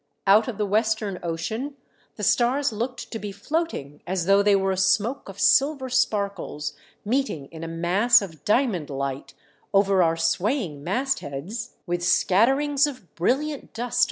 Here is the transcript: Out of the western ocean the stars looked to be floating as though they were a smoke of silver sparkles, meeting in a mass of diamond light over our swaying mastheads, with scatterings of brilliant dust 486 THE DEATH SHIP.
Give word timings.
Out 0.25 0.47
of 0.47 0.57
the 0.57 0.65
western 0.65 1.19
ocean 1.21 1.75
the 2.15 2.23
stars 2.23 2.73
looked 2.73 3.11
to 3.11 3.19
be 3.19 3.31
floating 3.31 4.01
as 4.07 4.25
though 4.25 4.41
they 4.41 4.55
were 4.55 4.71
a 4.71 4.75
smoke 4.75 5.29
of 5.29 5.39
silver 5.39 5.89
sparkles, 5.91 6.73
meeting 7.05 7.45
in 7.51 7.63
a 7.63 7.67
mass 7.67 8.19
of 8.19 8.43
diamond 8.43 8.89
light 8.89 9.35
over 9.75 10.01
our 10.01 10.17
swaying 10.17 10.83
mastheads, 10.83 11.75
with 11.85 12.03
scatterings 12.03 12.87
of 12.87 13.13
brilliant 13.13 13.73
dust 13.73 13.75
486 13.75 13.77
THE 13.77 13.81
DEATH 13.83 13.93
SHIP. 13.93 13.97